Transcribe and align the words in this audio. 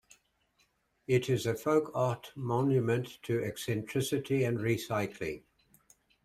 It 1.05 1.29
is 1.29 1.45
a 1.45 1.53
folk 1.53 1.91
art 1.93 2.31
monument 2.35 3.21
to 3.21 3.43
eccentricity 3.43 4.45
and 4.45 4.57
recycling. 4.57 5.43